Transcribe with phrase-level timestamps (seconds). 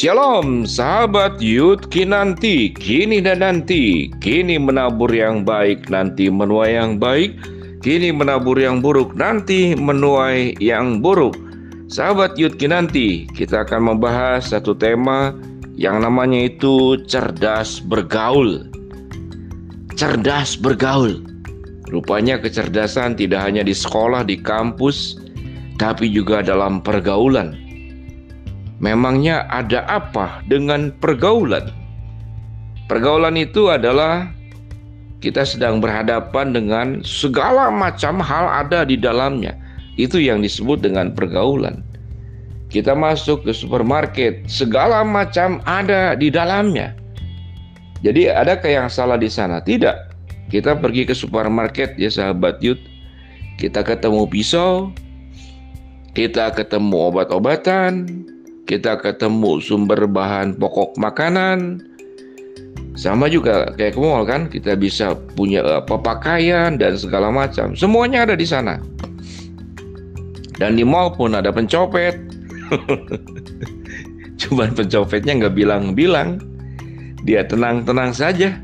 [0.00, 7.36] Shalom sahabat Yud Kinanti, kini dan nanti, kini menabur yang baik, nanti menuai yang baik,
[7.84, 11.36] kini menabur yang buruk, nanti menuai yang buruk.
[11.92, 15.36] Sahabat Yud Kinanti, kita akan membahas satu tema
[15.76, 18.64] yang namanya itu cerdas bergaul.
[20.00, 21.20] Cerdas bergaul.
[21.92, 25.20] Rupanya kecerdasan tidak hanya di sekolah, di kampus,
[25.76, 27.68] tapi juga dalam pergaulan
[28.80, 31.68] Memangnya ada apa dengan pergaulan?
[32.88, 34.32] Pergaulan itu adalah
[35.20, 39.52] kita sedang berhadapan dengan segala macam hal ada di dalamnya.
[40.00, 41.84] Itu yang disebut dengan pergaulan.
[42.72, 46.96] Kita masuk ke supermarket, segala macam ada di dalamnya.
[48.00, 49.60] Jadi adakah yang salah di sana?
[49.60, 50.08] Tidak.
[50.48, 52.80] Kita pergi ke supermarket ya sahabat Yud.
[53.60, 54.88] Kita ketemu pisau,
[56.16, 58.08] kita ketemu obat-obatan,
[58.70, 61.82] kita ketemu sumber bahan pokok makanan.
[62.94, 67.74] Sama juga kayak ke mall kan, kita bisa punya apa pakaian dan segala macam.
[67.74, 68.78] Semuanya ada di sana.
[70.62, 72.14] Dan di mall pun ada pencopet.
[74.40, 76.38] Cuman pencopetnya nggak bilang-bilang.
[77.26, 78.54] Dia tenang-tenang saja.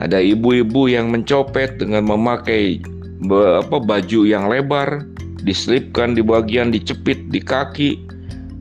[0.00, 2.82] Ada ibu-ibu yang mencopet dengan memakai
[3.28, 5.04] apa baju yang lebar,
[5.44, 8.09] diselipkan di bagian dicepit di kaki,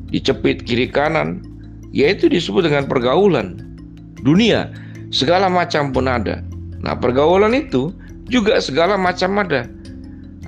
[0.09, 1.41] dicepit kiri kanan,
[1.93, 3.61] yaitu disebut dengan pergaulan.
[4.21, 4.69] Dunia,
[5.09, 6.43] segala macam pun ada.
[6.79, 7.91] Nah, pergaulan itu
[8.29, 9.65] juga segala macam ada.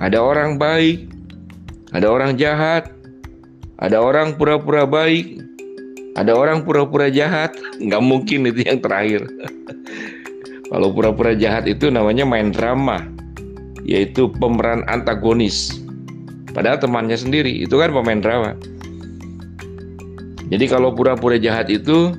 [0.00, 1.10] Ada orang baik,
[1.92, 2.88] ada orang jahat,
[3.82, 5.42] ada orang pura-pura baik,
[6.16, 7.52] ada orang pura-pura jahat.
[7.84, 9.22] Nggak mungkin itu yang terakhir.
[10.72, 13.04] Kalau pura-pura jahat itu namanya main drama,
[13.84, 15.76] yaitu pemeran antagonis.
[16.56, 18.56] Padahal temannya sendiri, itu kan pemain drama.
[20.52, 22.12] Jadi kalau pura-pura jahat itu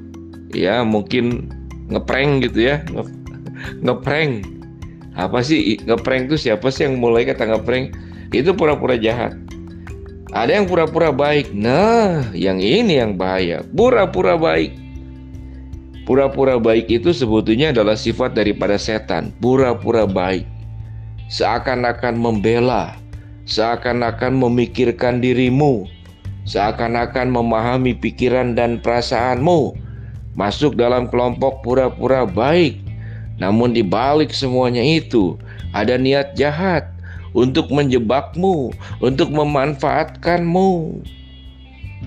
[0.50, 1.54] ya mungkin
[1.94, 2.82] ngeprank gitu ya.
[2.90, 3.06] Nge
[3.86, 4.50] ngeprank.
[5.14, 7.94] Apa sih ngeprank itu siapa sih yang mulai kata ngeprank?
[8.34, 9.38] Itu pura-pura jahat.
[10.34, 11.54] Ada yang pura-pura baik.
[11.54, 13.62] Nah, yang ini yang bahaya.
[13.70, 14.74] Pura-pura baik.
[16.10, 19.30] Pura-pura baik itu sebetulnya adalah sifat daripada setan.
[19.38, 20.50] Pura-pura baik.
[21.30, 22.98] Seakan-akan membela,
[23.46, 25.86] seakan-akan memikirkan dirimu,
[26.44, 29.76] seakan-akan memahami pikiran dan perasaanmu,
[30.36, 32.80] masuk dalam kelompok pura-pura baik.
[33.40, 35.40] Namun di balik semuanya itu
[35.74, 36.86] ada niat jahat
[37.34, 38.72] untuk menjebakmu,
[39.02, 41.02] untuk memanfaatkanmu,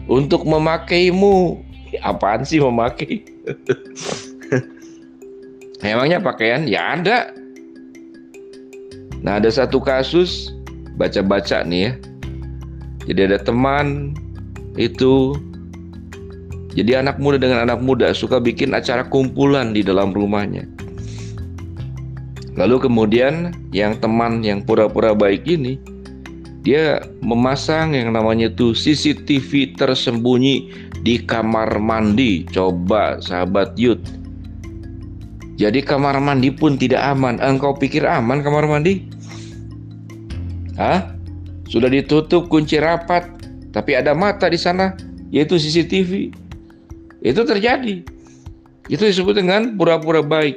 [0.06, 1.64] untuk memakaimu.
[2.04, 3.24] Apaan sih memakai?
[5.86, 6.68] Emangnya pakaian?
[6.68, 7.32] Ya ada.
[9.22, 10.52] Nah ada satu kasus
[11.00, 11.92] baca-baca nih ya.
[13.06, 14.18] Jadi ada teman
[14.76, 15.36] itu
[16.76, 20.68] jadi anak muda dengan anak muda suka bikin acara kumpulan di dalam rumahnya.
[22.56, 25.76] Lalu kemudian yang teman yang pura-pura baik ini
[26.64, 30.72] dia memasang yang namanya tuh CCTV tersembunyi
[31.06, 32.42] di kamar mandi.
[32.50, 34.02] Coba sahabat Yud.
[35.56, 37.40] Jadi kamar mandi pun tidak aman.
[37.40, 39.06] Engkau pikir aman kamar mandi?
[40.76, 41.16] Hah?
[41.70, 43.35] Sudah ditutup kunci rapat,
[43.76, 44.96] tapi ada mata di sana,
[45.28, 46.32] yaitu CCTV.
[47.20, 48.00] Itu terjadi.
[48.88, 50.56] Itu disebut dengan pura-pura baik.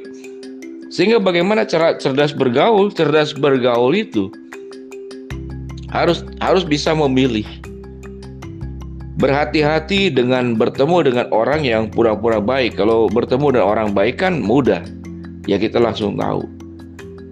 [0.88, 2.88] Sehingga bagaimana cara cerdas bergaul?
[2.88, 4.32] Cerdas bergaul itu
[5.92, 7.44] harus harus bisa memilih.
[9.20, 12.80] Berhati-hati dengan bertemu dengan orang yang pura-pura baik.
[12.80, 14.80] Kalau bertemu dengan orang baik kan mudah.
[15.44, 16.48] Ya kita langsung tahu.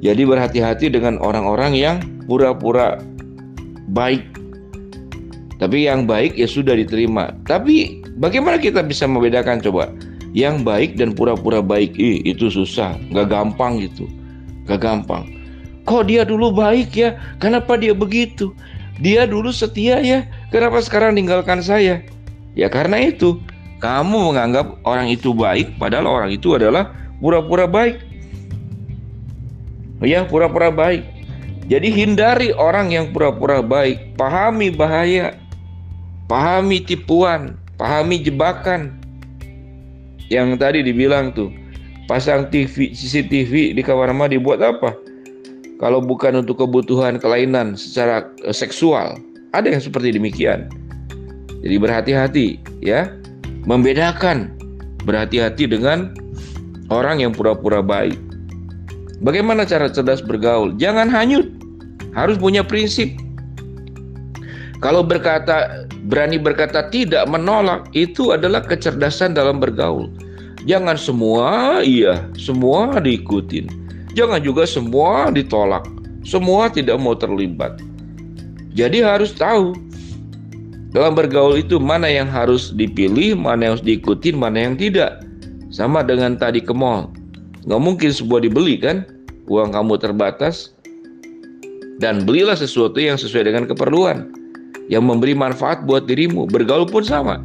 [0.05, 1.97] Jadi berhati-hati dengan orang-orang yang
[2.29, 3.01] pura-pura
[3.97, 4.38] baik
[5.59, 7.35] tapi yang baik ya sudah diterima.
[7.43, 9.91] Tapi bagaimana kita bisa membedakan coba?
[10.31, 14.07] Yang baik dan pura-pura baik Ih, itu susah, nggak gampang gitu,
[14.71, 15.27] nggak gampang.
[15.83, 17.19] Kok dia dulu baik ya?
[17.43, 18.55] Kenapa dia begitu?
[19.03, 20.23] Dia dulu setia ya?
[20.55, 22.07] Kenapa sekarang ninggalkan saya?
[22.55, 23.43] Ya karena itu
[23.83, 27.99] kamu menganggap orang itu baik, padahal orang itu adalah pura-pura baik.
[29.99, 31.03] Ya, pura-pura baik.
[31.67, 35.35] Jadi hindari orang yang pura-pura baik, pahami bahaya
[36.29, 38.93] Pahami tipuan, pahami jebakan.
[40.29, 41.49] Yang tadi dibilang tuh,
[42.05, 44.93] pasang TV, CCTV di kamar mandi buat apa?
[45.81, 49.17] Kalau bukan untuk kebutuhan kelainan secara eh, seksual,
[49.57, 50.69] ada yang seperti demikian.
[51.65, 52.47] Jadi berhati-hati
[52.85, 53.09] ya,
[53.65, 54.53] membedakan
[55.09, 56.13] berhati-hati dengan
[56.93, 58.21] orang yang pura-pura baik.
[59.25, 60.77] Bagaimana cara cerdas bergaul?
[60.77, 61.49] Jangan hanyut,
[62.13, 63.17] harus punya prinsip.
[64.79, 70.07] Kalau berkata berani berkata tidak menolak itu adalah kecerdasan dalam bergaul.
[70.71, 73.67] Jangan semua iya, semua diikutin.
[74.15, 75.83] Jangan juga semua ditolak.
[76.23, 77.83] Semua tidak mau terlibat.
[78.75, 79.75] Jadi harus tahu
[80.95, 85.27] dalam bergaul itu mana yang harus dipilih, mana yang harus diikutin, mana yang tidak.
[85.75, 87.11] Sama dengan tadi ke mall.
[87.67, 89.03] Nggak mungkin sebuah dibeli kan?
[89.51, 90.71] Uang kamu terbatas.
[91.99, 94.38] Dan belilah sesuatu yang sesuai dengan keperluan
[94.89, 96.49] yang memberi manfaat buat dirimu.
[96.49, 97.45] Bergaul pun sama.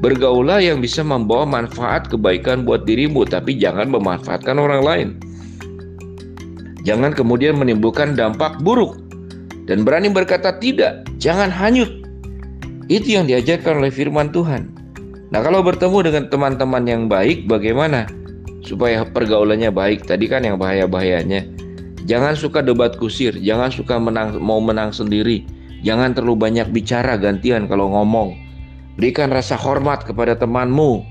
[0.00, 5.08] Bergaulah yang bisa membawa manfaat kebaikan buat dirimu, tapi jangan memanfaatkan orang lain.
[6.88, 8.96] Jangan kemudian menimbulkan dampak buruk
[9.68, 11.92] dan berani berkata tidak, jangan hanyut.
[12.88, 14.72] Itu yang diajarkan oleh firman Tuhan.
[15.30, 18.08] Nah, kalau bertemu dengan teman-teman yang baik, bagaimana
[18.64, 20.08] supaya pergaulannya baik?
[20.08, 21.46] Tadi kan yang bahaya-bahayanya.
[22.08, 25.46] Jangan suka debat kusir, jangan suka menang, mau menang sendiri
[25.80, 28.36] Jangan terlalu banyak bicara gantian kalau ngomong.
[29.00, 31.04] Berikan rasa hormat kepada temanmu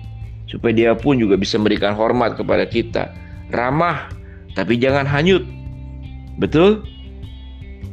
[0.46, 3.10] supaya dia pun juga bisa memberikan hormat kepada kita.
[3.50, 4.14] Ramah
[4.54, 5.42] tapi jangan hanyut.
[6.38, 6.86] Betul?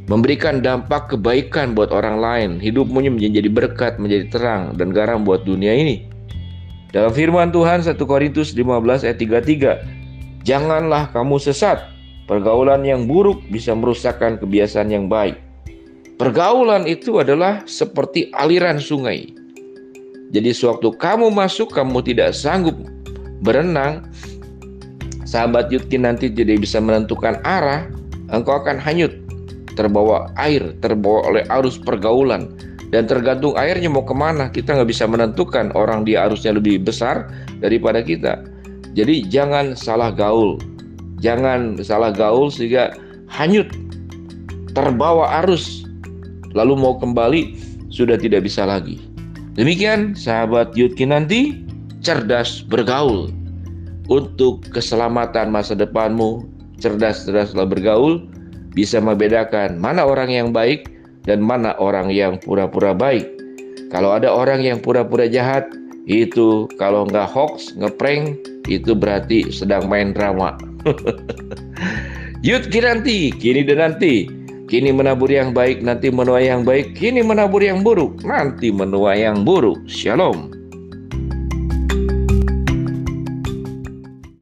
[0.06, 2.50] Memberikan dampak kebaikan buat orang lain.
[2.62, 6.06] Hidupmu menjadi berkat, menjadi terang dan garam buat dunia ini.
[6.94, 11.82] Dalam firman Tuhan 1 Korintus 15 ayat 33, Janganlah kamu sesat.
[12.30, 15.34] Pergaulan yang buruk bisa merusakkan kebiasaan yang baik.
[16.16, 19.36] Pergaulan itu adalah seperti aliran sungai.
[20.32, 22.72] Jadi sewaktu kamu masuk kamu tidak sanggup
[23.44, 24.08] berenang,
[25.28, 27.84] sahabat Yudkin nanti tidak bisa menentukan arah,
[28.32, 29.12] engkau akan hanyut,
[29.76, 32.48] terbawa air, terbawa oleh arus pergaulan.
[32.88, 37.28] Dan tergantung airnya mau ke mana, kita nggak bisa menentukan orang dia arusnya lebih besar
[37.60, 38.40] daripada kita.
[38.96, 40.56] Jadi jangan salah gaul,
[41.20, 42.96] jangan salah gaul sehingga
[43.28, 43.68] hanyut,
[44.72, 45.85] terbawa arus
[46.52, 47.56] lalu mau kembali
[47.90, 49.00] sudah tidak bisa lagi.
[49.56, 51.64] Demikian sahabat Yudkin nanti
[52.04, 53.32] cerdas bergaul
[54.12, 56.44] untuk keselamatan masa depanmu.
[56.76, 58.28] Cerdas-cerdaslah bergaul
[58.76, 60.92] bisa membedakan mana orang yang baik
[61.24, 63.24] dan mana orang yang pura-pura baik.
[63.88, 65.64] Kalau ada orang yang pura-pura jahat,
[66.04, 68.38] itu kalau nggak hoax, ngeprank,
[68.68, 70.54] itu berarti sedang main drama.
[72.46, 74.28] Yud nanti, kini dan nanti.
[74.66, 76.98] Kini menabur yang baik, nanti menuai yang baik.
[76.98, 79.86] Kini menabur yang buruk, nanti menuai yang buruk.
[79.86, 80.55] Shalom.